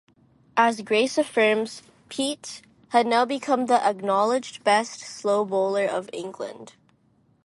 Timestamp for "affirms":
1.19-1.83